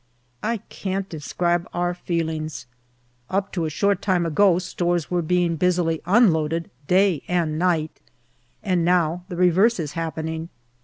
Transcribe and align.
I 0.41 0.57
can't 0.57 1.07
describe 1.07 1.69
our 1.75 1.93
feelings. 1.93 2.65
Up 3.29 3.51
to 3.51 3.65
a 3.65 3.69
short 3.69 4.01
time 4.01 4.25
ago 4.25 4.57
stores 4.57 5.11
were 5.11 5.21
being 5.21 5.57
busily 5.57 6.01
unloaded 6.07 6.71
day 6.87 7.21
and 7.27 7.59
night, 7.59 8.01
and 8.63 8.83
now 8.83 9.25
the 9.29 9.35
reverse 9.35 9.79
is 9.79 9.91
happening. 9.91 10.49